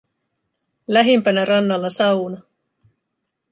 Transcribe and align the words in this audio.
Lähimpänä 0.87 1.45
rannalla 1.45 1.89
sauna. 1.89 2.41